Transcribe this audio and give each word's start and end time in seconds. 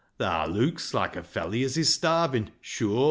Thaa 0.17 0.47
leuks 0.47 0.95
loike 0.95 1.15
a 1.15 1.21
felley 1.21 1.61
as 1.63 1.77
is 1.77 1.93
starvin', 1.93 2.49
sure 2.59 2.99